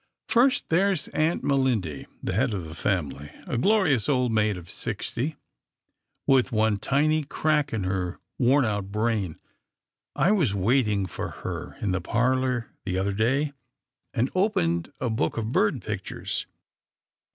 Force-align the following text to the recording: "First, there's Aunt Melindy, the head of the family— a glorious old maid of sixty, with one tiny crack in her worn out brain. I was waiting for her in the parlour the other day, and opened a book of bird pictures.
"First, 0.33 0.69
there's 0.69 1.09
Aunt 1.09 1.43
Melindy, 1.43 2.07
the 2.23 2.33
head 2.33 2.55
of 2.55 2.65
the 2.67 2.73
family— 2.73 3.31
a 3.45 3.55
glorious 3.55 4.09
old 4.09 4.31
maid 4.31 4.57
of 4.57 4.67
sixty, 4.67 5.35
with 6.25 6.51
one 6.51 6.77
tiny 6.77 7.21
crack 7.23 7.71
in 7.71 7.83
her 7.83 8.19
worn 8.39 8.65
out 8.65 8.91
brain. 8.91 9.37
I 10.15 10.31
was 10.31 10.55
waiting 10.55 11.05
for 11.05 11.29
her 11.45 11.77
in 11.81 11.91
the 11.91 12.01
parlour 12.01 12.71
the 12.83 12.97
other 12.97 13.13
day, 13.13 13.53
and 14.11 14.31
opened 14.33 14.91
a 14.99 15.11
book 15.11 15.37
of 15.37 15.51
bird 15.51 15.83
pictures. 15.83 16.47